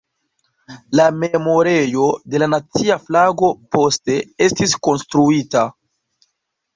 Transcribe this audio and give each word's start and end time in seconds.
La 0.99 1.03
Memorejo 1.23 2.05
de 2.33 2.39
la 2.43 2.47
Nacia 2.53 2.97
Flago 3.09 3.49
poste 3.77 4.15
estis 4.47 4.73
konstruita. 4.89 5.63